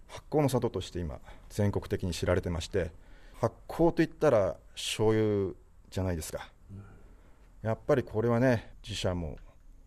[0.09, 2.91] 発酵の里として今全国的に知られてまして
[3.41, 5.55] 発酵といったら醤油
[5.91, 6.51] じゃないですか、
[7.63, 9.37] やっぱりこれはね自社も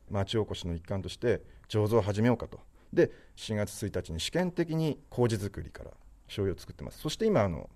[0.10, 2.60] 町おこしの一環として醸造を始めようかと。
[2.94, 5.92] で4月1日に試験的に麹作りから
[6.28, 7.00] 醤油を作ってます。
[7.00, 7.70] そして今あの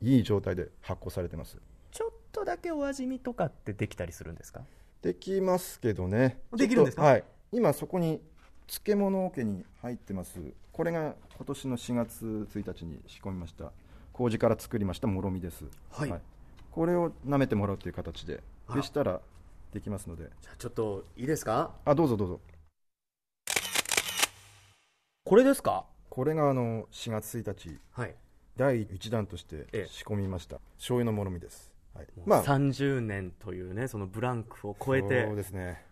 [0.00, 1.58] いい状態で発酵されてます。
[1.90, 4.62] ちょっとだけお味見とかってできたりするんですか？
[5.02, 6.38] できますけどね。
[6.56, 7.02] できるんですか？
[7.02, 7.24] はい。
[7.52, 8.20] 今そこに
[8.66, 10.38] 漬物桶に入ってます
[10.74, 13.70] これが今年の4月1日に仕込みました。
[14.12, 15.66] 麹から作りましたもろみです。
[15.92, 16.20] はい。
[16.72, 18.42] これを舐めてもらうという形で。
[18.66, 19.20] あでしたら
[19.72, 20.24] できますので。
[20.42, 21.70] じゃあちょっといいですか？
[21.84, 22.40] あどうぞどうぞ。
[25.24, 25.84] これですか？
[26.10, 27.78] これがあの4月1日。
[27.92, 28.14] はい。
[28.56, 29.88] 第1弾としてええ。
[29.88, 30.58] 仕込みました。
[30.76, 32.58] 醤油のもろみです、はい、まあ、まあ。
[32.58, 35.24] 30年というねそのブランクを超えて。
[35.24, 35.84] そうですね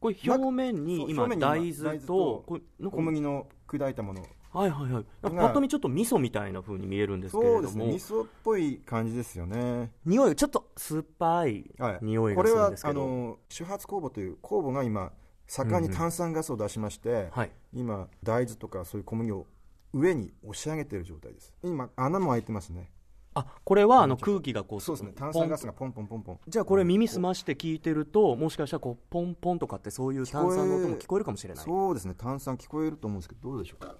[0.00, 2.44] これ表面に今大豆と
[2.90, 4.22] 小麦の砕いたもの。
[4.52, 5.00] はいはいはい。
[5.00, 7.56] なんかパがッと見ちょっと味噌みたいな風に見えるんですけれども。
[7.56, 9.92] そうですね味噌っぽい感じですよね。
[10.04, 15.12] 匂いちょっと酸っぱいはい、匂いがするんこれはですけど、あの主発酵母という酵母が今
[15.46, 17.52] 盛んに炭酸ガスを出しまして、はい。
[17.72, 19.46] 今大豆とかそういう小麦を
[19.92, 21.54] 上に押し上げている状態です。
[21.62, 22.90] 今穴も開いてますね
[23.34, 25.12] あこれはあの空気がこうそうですね。
[25.14, 26.40] 炭酸ガスがポンポンポンポン。
[26.48, 31.64] じゃあこれ耳澄まして聞いてるともしかしたらこうポンポンとかってそういう炭酸の音も聞こえるかもしれない。
[31.64, 32.14] そうですね。
[32.18, 33.94] 炭酸聞こえると思うんですけどどうでしょうか？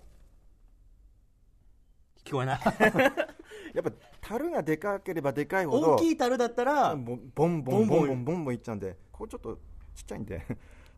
[2.25, 2.61] 聞こえない？
[3.75, 9.59] やっぱ樽がでかければでかいほど大きい樽だったらボンボンボンボンボンボンボンいっちゃうんでこうちょっと
[9.95, 10.55] ちっちゃいんでちょ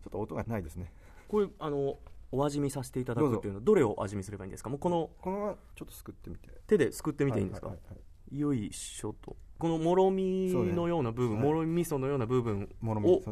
[0.09, 0.93] っと音がないですね
[1.29, 1.99] これあの
[2.31, 9.37] お味見させていただくっていうのはどれを味見すればいいんですかもうこのこのちょっとすくってみて手ですくってみていいんですか、はいはいはいはいよいしょと。
[9.59, 11.45] このもろみのような部分、ね。
[11.45, 13.25] もろみ味噌のような部分をね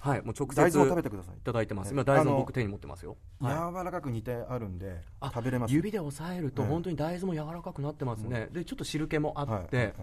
[0.00, 1.36] はいもう直接大豆も食べいてください。
[1.44, 1.88] ただいてます。
[1.88, 3.54] はい今大豆僕手に持ってますよ、はい。
[3.74, 5.74] 柔らかく煮てあるんであ食べれます。
[5.74, 9.94] 指で押さえるとはい本当に大豆も柔らかくなってますね、でちょっと汁気もあって、はいはい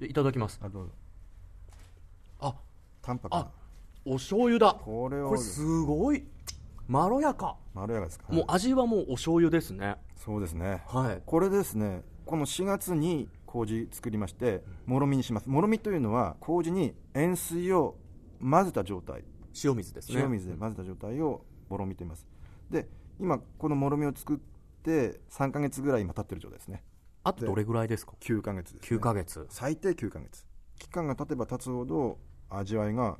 [0.00, 0.12] でい。
[0.12, 0.60] ただきます。
[0.62, 0.92] あどうぞ。
[2.40, 2.54] あ
[3.02, 3.42] 淡白な。
[3.42, 3.48] あ
[4.04, 4.74] お醤油だ。
[4.74, 5.28] これを。
[5.28, 6.24] これすごい。
[6.88, 8.32] まろやか、まろやかですか？
[8.32, 9.96] もう味はもうお醤油ですね。
[10.16, 10.82] そうですね。
[10.86, 11.22] はい。
[11.26, 12.02] これですね。
[12.24, 15.48] この4月に麹作りましてもろみにします。
[15.48, 17.96] もろみというのは麹に塩水を
[18.40, 19.24] 混ぜた状態。
[19.64, 20.20] 塩水ですね。
[20.20, 22.26] 塩水で混ぜた状態をもろみと言います。
[22.70, 24.38] で今このもろみを作っ
[24.82, 26.84] て3か月ぐらい今経ってる状態ですね。
[27.24, 29.46] あとどれぐらいですか？9か月です、ね、9ヶ月。
[29.48, 30.46] 最低9か月。
[30.78, 32.18] 期間が経てば経つほど
[32.50, 33.18] 味わいが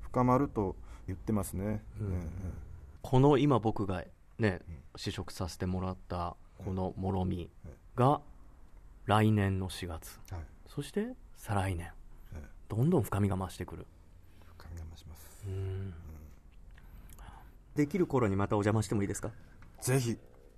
[0.00, 2.26] 深まると言ってますね、え。
[3.02, 4.04] この今僕が
[4.38, 4.60] ね
[4.96, 7.50] 試食させてもらったこのもろみ
[7.94, 8.22] が
[9.06, 10.18] 来年の4月。
[10.32, 10.44] えはい。
[10.66, 11.92] そして再来年。
[12.34, 12.48] ええ。
[12.68, 13.86] どんどん深みが増してくる。
[14.56, 15.46] 深みが増します。
[17.74, 19.30] できる頃にまたお邪魔してもいいですか？
[19.80, 20.16] ぜひ。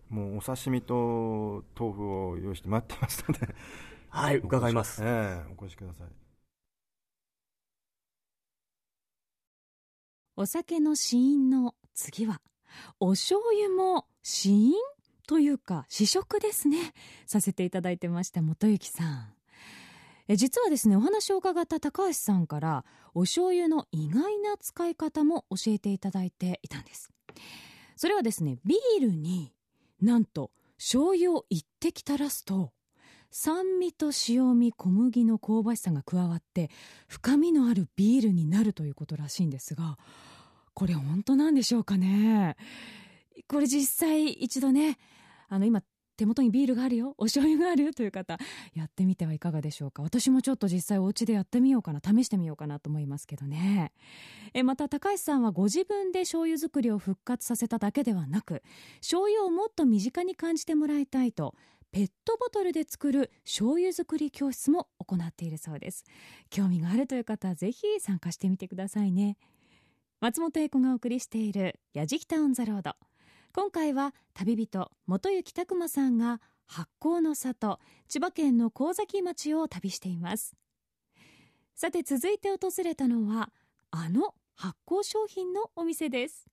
[0.09, 3.53] もうお刺身と豆腐を用意して待ってますので
[4.09, 5.03] はい伺います。
[5.03, 6.07] ええお越しください。
[10.37, 12.41] お酒の試飲の次は
[13.01, 14.73] お醤油も試飲
[15.27, 16.93] というか試食ですね。
[17.27, 19.33] させていただいてました元幸さん。
[20.29, 22.85] え実はですねお話を伺った高橋さんから
[23.15, 27.11] お醤油の意外な使い方も教えていただいていたんです。
[27.97, 29.53] それはですねビールに
[30.01, 32.73] なんと醤油を一滴垂らすと
[33.31, 36.71] 酸味と塩味小麦の香ばしさが加わって
[37.09, 39.99] 深みのあるビールになるということらしいんですが
[40.75, 42.57] これ本当なんでしょうかね。
[43.49, 44.99] これ実際一度ね
[45.49, 45.83] あの今
[46.17, 47.15] 手元にビールがあるよ。
[47.19, 48.39] お醤油があるよという方
[48.75, 50.03] やってみてはいかがでしょうか。
[50.03, 52.01] 私もちょっと実際お家でやってみようかな。
[52.03, 53.93] 試してみようかなと思いますけどね。
[54.55, 58.63] えまた高橋さんはご自分で醤油作りを復活させただけではなく
[59.01, 61.55] 醤油をもっと身近に感じてもらいたいと
[61.93, 66.05] ペットボトルで作る醤油作り教室も行っているそうです。
[66.49, 69.37] 興味があるという方はぜひ参加してみてくださいね。
[70.21, 72.95] 松本英子がお送りしている「やじきたオン・ザ・ロード」
[73.53, 77.79] 今回は旅人元行拓磨さんが発酵の里
[78.09, 80.55] 千葉県の神崎町を旅しています。
[81.75, 83.51] さて続いて訪れたのは
[83.91, 86.47] あの発酵商品のお店です。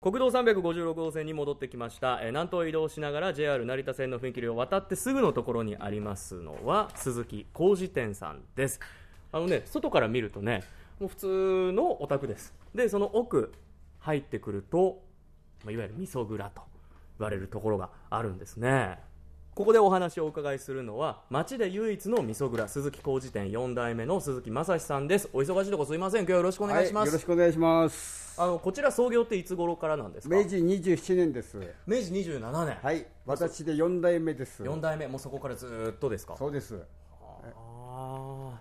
[0.00, 8.80] 国道356号線に戻ってきました、えー南東を移動しながら JR 成田線の踏切を渡ってすぐのところにありますのは鈴木糀店さんです。
[9.30, 10.64] あのね外から見るとね
[10.98, 12.52] もう普通のお宅です。
[12.74, 13.52] でその奥
[14.02, 15.02] 入ってくると、
[15.64, 16.62] まあ、いわゆる味噌蔵と
[17.18, 18.98] 言われるところがあるんですね。
[19.54, 25.28] ここでお話をお伺いするのは町で唯一の味噌蔵鈴木工事店4代目の鈴木正史さんです。
[25.32, 26.22] お忙しいところすいません。
[26.22, 28.40] 今日はよろしくお願いします、はい、よろしくお願いします。
[28.40, 30.34] あのこちら創業っていつ頃からなんですか？
[30.34, 31.58] 明治27年です。
[31.86, 32.76] 明治27年。
[32.82, 34.62] はい私で4代目です。
[34.62, 35.06] 4代目。
[35.06, 36.34] もうそこからずっとですか？
[36.36, 36.80] そうです。
[37.14, 38.58] あ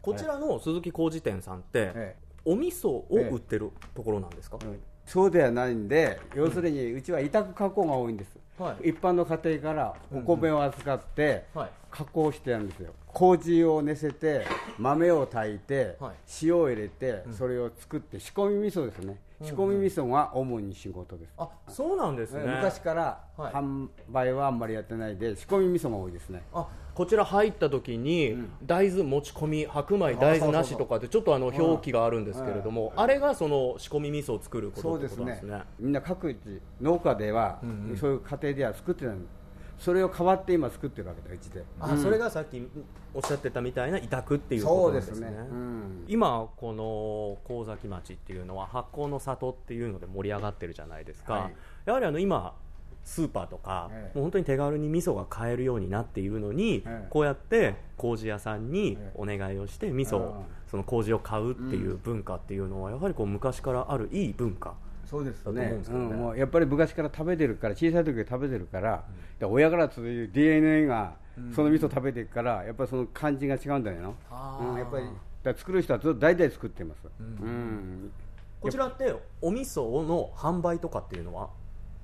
[0.00, 4.80] こちらの鈴木工事店さんって、えお味噌を売ってるところなんですか、うん。
[5.06, 8.90] そうではないんで要するにうちは委託加工が多いんです、はい。
[8.90, 11.70] 一般の家庭からお米を扱ってはい。
[11.90, 12.92] 加工してやるんですよ。
[13.08, 14.46] 麹を寝せて
[14.78, 16.12] 豆を炊いて、はい。
[16.42, 22.44] 塩を入れてそれを作って仕込み味噌ですね、仕込み味噌が主に仕事です、あそうなんですね。
[22.44, 23.52] 昔からはい。
[23.52, 26.42] 販売はあんまりやってないで仕込み味噌が多いですね。
[26.52, 26.68] あ
[27.00, 35.24] こちら入った時に、大豆持ち込み白米大豆なしとかってちょっとあの表記があるんですけれども、あれがその仕込み味噌を作ることですね。
[35.24, 35.62] ですね。
[35.78, 37.58] みんな各地農家では、
[37.98, 39.16] そういう家庭では作ってない。
[39.78, 41.64] それを代わって今作ってるわけだうちで。
[41.80, 42.68] あ、それがさっき
[43.14, 45.14] おっしゃってたみたいな委託っていうことですね。
[45.14, 45.46] そうですね。
[45.50, 46.04] うん。
[46.06, 51.54] 今この神崎町っていうのは発酵の里っていうので盛り上がってるじゃないですか、はい。
[51.86, 52.52] やはりあの今
[53.04, 54.18] スーパーとか、ええ。
[54.18, 57.06] もう本当に手軽に味噌が買えるようになっているのに、ええ。
[57.10, 59.10] こうやって麹屋さんにええ。
[59.14, 65.52] お願いをして味噌を、その麹を買うっていう文化っていうのはやはりこう昔からあるいい文化そうですね。
[65.52, 65.82] ね。
[65.88, 69.04] うんもうやっぱり昔から食べてるから小さい時から食べてるから、
[69.40, 71.16] で親からそういう DNA が
[71.54, 74.08] その味噌食べてるからやっぱりその感じが違うんだよな、
[74.70, 75.06] うん、やっぱり
[75.42, 78.12] だ作る人はずっと代々作ってます、うん。
[78.60, 81.48] こちらってお味噌の販売とかっていうのは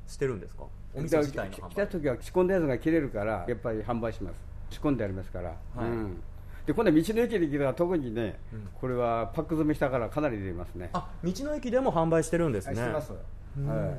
[0.06, 0.64] してるんですか？
[0.96, 1.70] お味噌自体の販売。
[1.70, 4.36] 来た時は仕込んだやつが切れるからやっぱり販売します。
[4.70, 5.54] 仕込んでありますから、は
[5.86, 5.88] い。
[5.88, 6.22] うん。
[6.66, 8.40] で今度は道の駅で来たら特にね、
[8.80, 10.90] これはパック詰めしたからかなり出ますね。
[10.92, 12.80] あ道の駅でも販売してるんですね。
[12.80, 13.22] はいしてま
[13.66, 13.98] す、はい。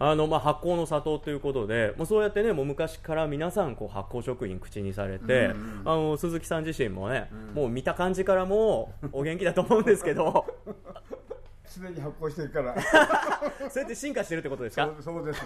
[0.00, 5.50] あのまあ、発酵の里ということで、もうそうやってね、もう昔から皆さんこう発酵食品口にされて、
[5.84, 10.46] あの鈴木さん自身もね、もう見た感じからもう お元気だと思うんですけど、
[11.64, 12.76] すでに発酵してるから。
[13.68, 14.88] そうやって進化してるってことですか？
[15.00, 15.42] そうです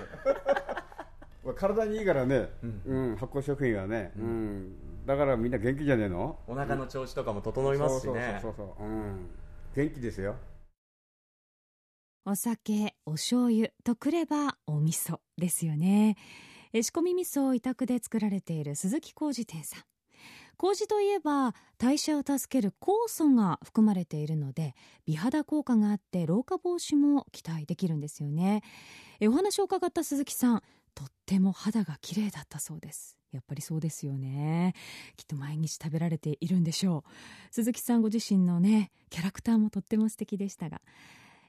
[1.56, 2.50] 体にいいからね、
[2.86, 3.16] うん。
[3.16, 5.06] 発酵食品はね、うん。
[5.06, 6.38] だからみんな元気じゃねえの？
[6.46, 8.38] お腹の調子とかも整いますしね。
[8.40, 8.88] そうそうそうそう、う。
[8.88, 9.30] ん、
[9.74, 10.36] 元気ですよ。
[12.24, 16.16] お酒お醤油とくればお味噌ですよね。
[16.72, 19.82] え仕込み味噌を委託で作られている鈴木浩二店さん。
[20.56, 28.62] 麹といえば代謝を助ける酵素が含まれているので美肌効果があって老化防止も期待できるんですよね。
[29.18, 30.62] えお話を伺った鈴木さん
[30.94, 33.18] とっても肌が綺麗だったそうです。
[33.32, 34.74] やっぱりそうですよね。
[35.16, 37.10] きっと毎日食べられているんでしょう。
[37.50, 40.80] 鈴木さんご自身のねキャラクターもとっても素敵でしたが。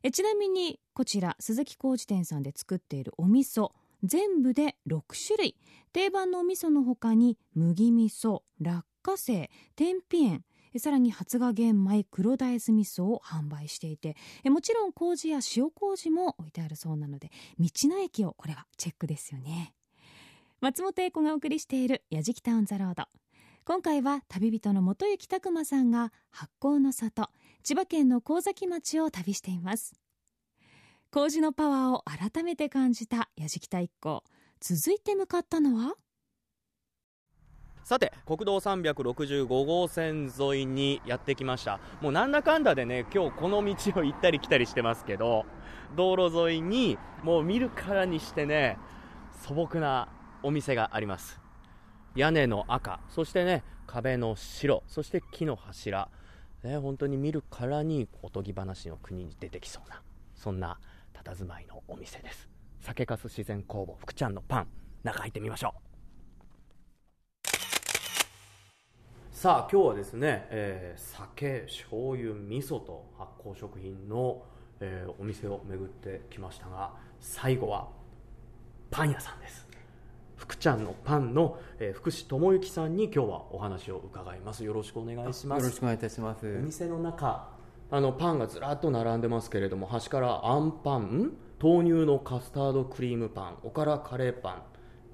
[0.01, 3.71] えちなみにこちら鈴木麹店さんで作っているお味噌
[4.03, 5.55] 全部で6種類。
[5.93, 10.43] 定番のお味噌の他に麦味噌落花生天日塩
[10.79, 19.73] さらに発芽玄米黒大豆味噌を販売していてもちろん麹や塩麹も置いてあるそうなので道の駅をこれはチェックですよね。
[20.61, 23.03] 松本英子がお送りしている「やじきタウンザロード」
[23.65, 27.29] 今回は旅人の元行拓磨さんが発酵の里
[27.63, 29.93] 千葉県の神崎町を旅しています。
[31.11, 34.23] 麹のパワーを改めて感じたやじきた一行。
[34.59, 35.95] 続いて向かったのは
[37.83, 41.81] さて国道365号線沿いにやってきました。
[41.99, 45.45] もうなんだかんだでね今日この道を行ったり来たりしてますけど
[45.97, 48.77] 道路沿いにもう見るからにしてね
[49.45, 50.07] 素朴な
[50.43, 51.41] お店があります。
[52.15, 56.09] 屋根の赤そしてね壁の白そして木の柱。
[56.63, 60.01] ね本当に見るからにおとぎ話の国に出てきそうな
[60.35, 60.79] そんな
[61.13, 62.47] 佇まいのお店です。
[62.79, 64.67] 酒粕自然工房福ちゃんのパン
[65.03, 65.92] 中入ってみましょう。
[69.43, 74.41] さあ今日はですね、えー酒醤油味噌と発酵食品の、
[74.79, 77.89] えーお店を巡ってきましたが最後は
[78.89, 79.67] パン屋さんです。
[80.37, 84.63] 福ちゃんのパンの、えー福士智之さんに今日はお話を伺います。
[84.63, 85.59] よろしくお願いします。
[85.59, 86.47] よろしくお願いいたします。
[86.47, 87.49] お店の中
[87.91, 94.61] あのパンがずらっと並んでますけれども端からあんパン豆乳のカスタードクリームパンおからカレーパン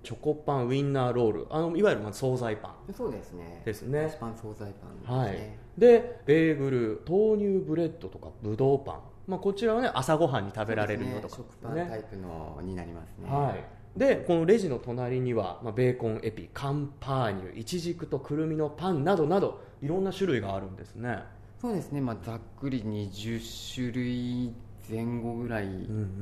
[0.09, 1.47] チョコパンウインナーロール。
[1.51, 2.93] あのいわゆるまあ惣菜パン。
[2.95, 3.61] そうですね。
[3.63, 4.05] ですね。
[4.05, 4.73] 菓子パン惣菜
[5.05, 11.43] パンはいですね。、でベーグル豆乳ブレッドとかぶどうパン、まあ、こちらはね朝ごはんに食べられるのとかね。
[11.45, 13.29] 食パンタイプのになりますね。
[13.29, 21.19] はい、でこのレジの隣には、まあ、ベーコンエピカンパーニュイチジクとくるみのパンなどなどいろんな種類があるんですね。
[21.61, 22.01] そうですね。
[22.01, 24.53] まあざっくり20種類
[24.89, 25.67] 前後ぐらい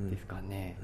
[0.09, 0.77] ですかね、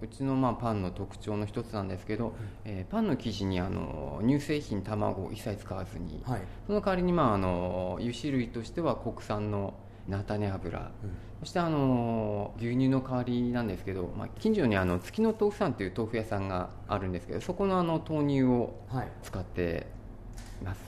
[0.00, 6.40] うちのまあパンの特徴の一つなんですけど、えーパンの生地にあの乳製品卵を一切使わずに、はい。
[6.66, 9.74] その代わりにまああの油脂類としては国産の
[10.08, 10.90] 菜種油、
[11.40, 19.08] そしてあの牛乳の代わりなんですけど、まあ、近所にあの月の豆腐さんという豆腐屋さんがあるんですけどそこのあの豆乳をはい。
[19.22, 19.86] 使って
[20.62, 20.80] います。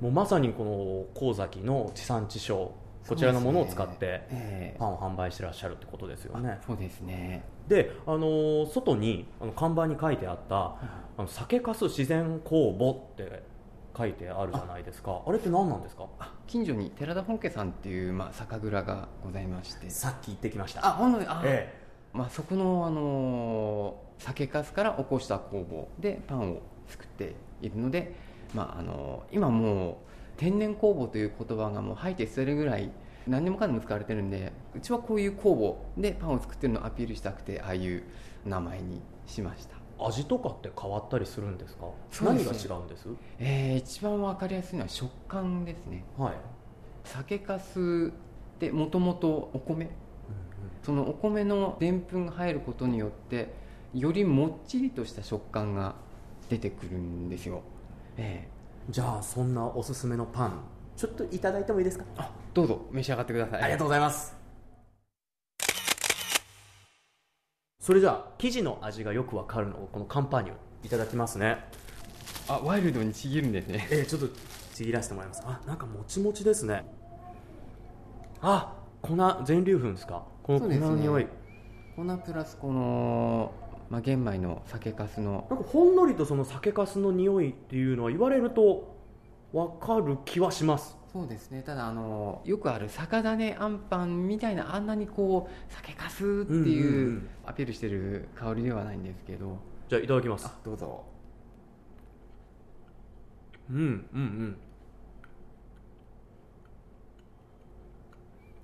[0.00, 2.70] もうまさにこの神崎の地産地消
[3.08, 6.58] こちらのものを使ってええパンを販売してらっしゃるってことですよね。
[6.66, 7.42] そうですね。
[7.66, 10.78] であの外にあの看板に書いてあったあ
[11.18, 13.42] の酒粕自然酵母って
[13.96, 15.22] 書いてあるじゃないですか。
[15.26, 16.06] あれって何なんですか？
[16.18, 19.90] あ近所に寺田本家さんっていう、まあ、酒蔵がございまして。
[19.90, 20.86] さっき行ってきました。
[20.86, 21.74] あ本当にあ、え
[22.12, 28.14] まあ、そこの、あのー酒粕から起こした工房でパンを作っているので、
[28.52, 29.96] まああのー今もう
[30.38, 32.90] 天然酵母という言葉がもう吐いて捨てるぐらい
[33.26, 38.04] 何でもかんでも使われてるんでうちはこういう酵母でパンを作ってるのをアピールしたくてああいう
[38.46, 39.76] 名前にしました。
[39.76, 41.86] え味とかって変わったりするんですか？
[42.22, 43.08] 何が違うんです？
[43.40, 46.04] えー一番わかりやすいのは食感ですね。
[46.16, 46.34] はい、
[47.04, 48.12] 酒粕っ
[48.60, 49.90] てもともとお米
[50.84, 53.52] そのお米のでんぷんが入ることによって
[53.92, 55.96] よりもっちりとした食感が
[56.48, 57.62] 出てくるんですよ、
[58.16, 58.46] え
[58.90, 60.52] じゃあそんなおすすめのパン
[60.96, 62.04] ちょっといただいてもいいですか？
[62.08, 62.86] えあどうぞ。
[62.90, 63.62] 召し上がってください。
[63.62, 64.34] ありがとうございます。
[67.80, 71.64] それじゃあ生地の味がよくわかるのをこのカンパーニュいただきますね。
[72.48, 73.86] あワイルドにちぎるんですね。
[73.90, 74.28] えー、ちょっと
[74.74, 75.42] ちぎらせてもらいます。
[75.44, 76.84] あなんかもちもちですね。
[78.40, 80.24] あ粉全粒粉ですか？
[80.42, 81.26] この粉の匂い、
[81.94, 83.52] 粉プラスこの、
[83.90, 88.96] まあ、玄米の酒粕のなんかほんのりとその酒粕の匂いっていうのは言われると
[89.52, 90.96] わかる気はします。
[91.10, 91.62] そうですね。
[91.62, 97.28] ただあのよくある酒種あんパンみたいなあんなにこう酒粕ってうんうんういうん。
[97.46, 99.58] アピールしてる香りではないんですけど。
[99.88, 100.46] じゃあいただきます。
[100.46, 101.04] あどうぞ。
[103.70, 103.84] うんうんう
[104.20, 104.56] ん。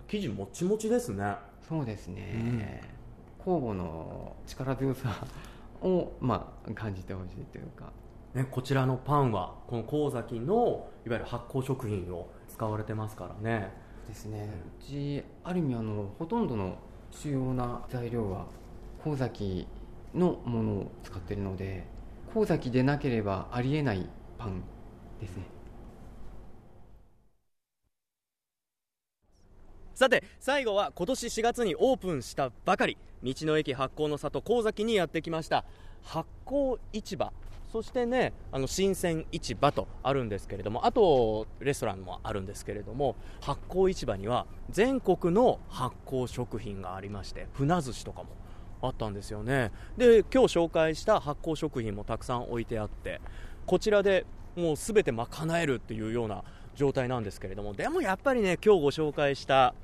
[0.06, 1.36] 生地もちもちですね。
[1.66, 2.82] そうですね、
[3.44, 5.14] 酵母の力強さ
[5.82, 7.92] を、まあ、感じてほしいというか。
[8.34, 13.70] ね、こちらのパンはこの神崎のいわゆる発酵食品を使われてますからね。
[14.08, 14.50] ですね。
[14.80, 16.76] うちある意味あのほとんどの
[17.12, 18.46] 主要な材料は
[19.02, 19.66] 神崎
[20.14, 21.84] のものを使っているので
[22.32, 24.62] 神崎でなければありえないパン
[25.20, 25.44] ですね
[29.94, 32.96] さて最後は今年4月にオープンしたばかり。
[33.22, 35.64] 道の駅発酵の里神崎にやってきました。
[36.02, 37.32] 発酵市場。
[37.72, 48.28] そしてねあの新鮮市場とあるんですけれどもあとレストランもあるんですけれども発酵市場には全国の発酵食品がありまして船寿司とかも
[48.80, 49.72] あったんですよね。
[49.96, 53.20] で今日紹介した発酵食品もたくさん置いてあって
[53.66, 54.24] こちらで
[54.54, 55.28] もう全て賄
[55.60, 56.44] えるっていうような
[56.76, 59.74] 状態なんですけれどもでもやっぱりね今日ご紹介した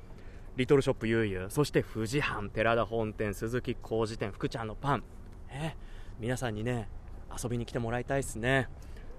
[0.57, 5.03] リトルショップゆうゆうそして富士藩寺田本店鈴木工事店福ちゃんのパン、
[5.49, 5.77] ね、
[6.19, 6.89] 皆さんにね
[7.41, 8.67] 遊びに来てもらいたいですね。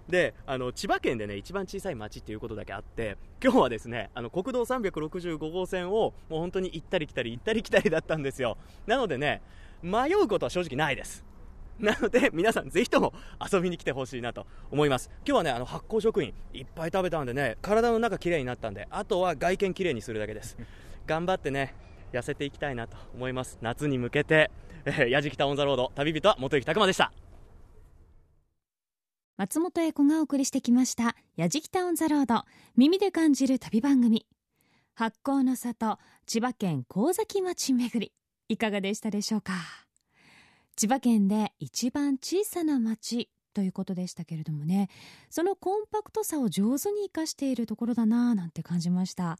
[0.09, 8.59] であの千葉県でね一番小さい町っていうことだけあって今日はですねあの国道365号線をもう本当に行ったり来たり行ったり来たりだったんですよ。
[8.87, 9.41] なのでね
[9.83, 11.24] 迷うことは正直ないです。
[11.78, 15.11] なので皆さんぜひとも遊びに来てほしいなと思います。
[15.26, 20.59] 今日はねあの発酵食品いっぱい食べたんでね体の中きれいになったんであとは外見きれいにするだけです。
[21.07, 21.74] 頑張ってね
[22.12, 23.59] 痩せていきたいなと思います。
[23.61, 24.50] 夏に向けて、
[24.84, 25.92] えー、やじきたオンザロード。
[25.94, 27.12] 旅人は元行拓磨でした。
[29.38, 32.44] 松本英子がお送りしてきました「やじきたオン・ザ・ロード」
[32.76, 34.26] 耳で感じる旅番組。
[34.94, 38.12] 発酵の里千葉県神崎町巡り。
[38.48, 39.55] いかがでしたでしょうか？
[40.76, 44.90] 千葉県で一番小さな町ということでしたけれどもね。
[45.30, 49.38] そのコンパクトさを上手に生かしているところだなぁなんて感じました。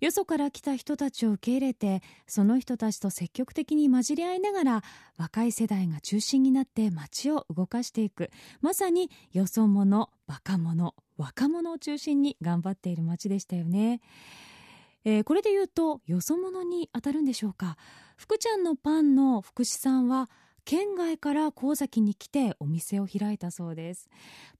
[0.00, 4.82] よそから来た人たちを受け入れてその人たちと積極的に混じり合いながら
[5.16, 8.30] 若い世代が中心になって街を動かしていく。
[8.60, 14.00] まさによそ者バカ者若者を中心に頑張っている街でしたよね、
[15.04, 17.76] えーこれで言うとよそ者に当たるんでしょうか。
[18.16, 20.28] 福ちゃんのパンの福士さんは
[20.64, 24.08] 県外から神崎に来てお店を開いたそうです。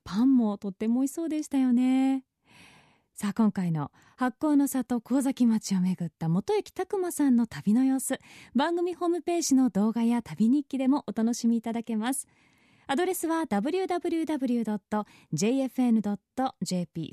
[0.04, 2.22] パンもとっても美味しそうでしたよね。
[3.18, 8.18] さあ今回の発酵の里神崎町を巡った元駅拓磨さんの旅の様子。
[8.54, 12.28] 番組ホームページの動画や旅日記でもお楽しみいただけます。
[12.86, 13.90] アドレスは www.jfn.jp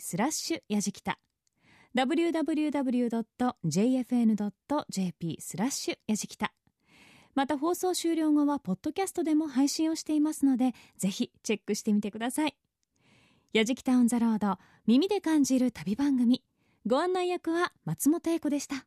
[0.02, 1.20] スラッシュやじきた。
[1.96, 2.58] www.jfn.jp
[5.40, 6.52] スラッシュやじきた。
[7.34, 12.58] また放送終了後はポッドキャストでも配信をしていますのでぜひチェックしてみてください。
[13.54, 14.58] やじきたオンザロード。
[14.86, 16.44] 耳で感じる旅番組。
[16.86, 18.86] ご案内役は松本英子でした。